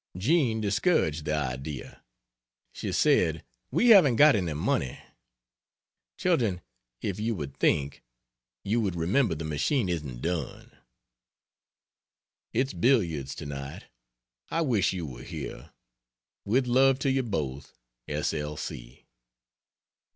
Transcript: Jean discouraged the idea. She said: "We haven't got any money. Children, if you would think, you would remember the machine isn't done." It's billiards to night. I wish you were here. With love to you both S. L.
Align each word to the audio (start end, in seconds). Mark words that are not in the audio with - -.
Jean 0.17 0.59
discouraged 0.59 1.25
the 1.25 1.35
idea. 1.35 2.01
She 2.71 2.91
said: 2.91 3.43
"We 3.69 3.89
haven't 3.89 4.15
got 4.15 4.35
any 4.35 4.53
money. 4.55 4.97
Children, 6.17 6.61
if 7.03 7.19
you 7.19 7.35
would 7.35 7.55
think, 7.59 8.01
you 8.63 8.81
would 8.81 8.95
remember 8.95 9.35
the 9.35 9.45
machine 9.45 9.89
isn't 9.89 10.23
done." 10.23 10.71
It's 12.51 12.73
billiards 12.73 13.35
to 13.35 13.45
night. 13.45 13.83
I 14.49 14.61
wish 14.61 14.91
you 14.91 15.05
were 15.05 15.21
here. 15.21 15.69
With 16.45 16.65
love 16.65 16.97
to 16.97 17.11
you 17.11 17.21
both 17.21 17.71
S. 18.07 18.33
L. 18.33 18.57